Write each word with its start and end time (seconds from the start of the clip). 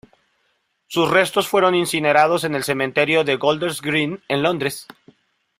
Sus 0.87 1.11
restos 1.11 1.47
fueron 1.47 1.75
incinerados 1.75 2.43
en 2.43 2.55
el 2.55 2.63
Crematorio 2.63 3.23
de 3.23 3.35
Golders 3.35 3.81
Green 3.81 4.19
en 4.29 4.41
Londres. 4.41 4.87